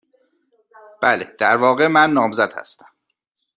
بله. 1.01 1.35
در 1.39 1.57
واقع، 1.57 1.87
من 1.87 2.11
نامزد 2.13 2.53
هستم. 2.57 2.87